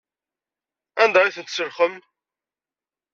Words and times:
Anda 1.03 1.19
ay 1.21 1.33
tent-tselxem? 1.35 1.95